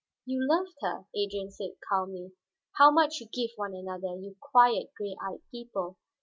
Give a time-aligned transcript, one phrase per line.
[0.25, 2.31] "You loved her," Adrian said calmly.
[2.77, 5.97] "How much you give one another, you quiet, gray eyed people!